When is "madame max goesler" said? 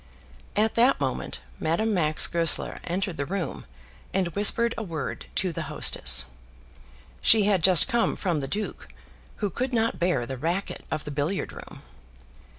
1.59-2.79